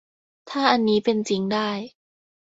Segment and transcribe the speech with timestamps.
[0.49, 1.69] ถ้าอันนี้เป็นจริงได้